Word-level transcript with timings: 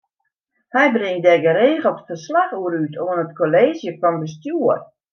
Hy 0.73 0.85
bringt 0.95 1.23
dêr 1.25 1.43
geregeld 1.45 1.97
ferslach 2.07 2.51
oer 2.59 2.73
út 2.81 2.95
oan 3.03 3.23
it 3.25 3.37
Kolleezje 3.39 3.91
fan 4.01 4.15
Bestjoer. 4.21 4.79